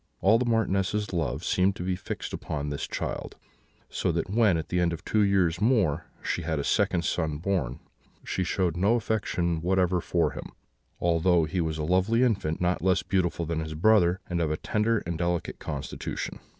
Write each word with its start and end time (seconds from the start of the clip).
All 0.19 0.39
the 0.39 0.45
Marchioness's 0.49 1.13
love 1.13 1.43
seemed 1.45 1.75
to 1.75 1.83
be 1.83 1.95
fixed 1.95 2.33
upon 2.33 2.69
this 2.71 2.87
child, 2.87 3.35
so 3.87 4.11
that 4.11 4.31
when, 4.31 4.57
at 4.57 4.69
the 4.69 4.79
end 4.79 4.93
of 4.93 5.05
two 5.05 5.21
years 5.21 5.61
more, 5.61 6.07
she 6.23 6.41
had 6.41 6.57
a 6.57 6.63
second 6.63 7.05
son 7.05 7.37
born, 7.37 7.79
she 8.23 8.43
showed 8.43 8.75
no 8.75 8.95
affection 8.95 9.61
whatever 9.61 10.01
for 10.01 10.31
him, 10.31 10.53
although 10.99 11.43
he 11.45 11.61
was 11.61 11.77
a 11.77 11.83
lovely 11.83 12.23
infant, 12.23 12.59
not 12.59 12.81
less 12.81 13.03
beautiful 13.03 13.45
than 13.45 13.59
his 13.59 13.75
brother, 13.75 14.19
and 14.27 14.41
of 14.41 14.49
a 14.49 14.57
tender 14.57 15.03
and 15.05 15.19
delicate 15.19 15.59
constitution. 15.59 16.39